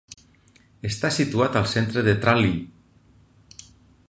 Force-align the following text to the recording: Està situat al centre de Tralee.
Està 0.89 1.11
situat 1.19 1.59
al 1.61 1.69
centre 1.75 2.05
de 2.09 2.17
Tralee. 2.25 3.65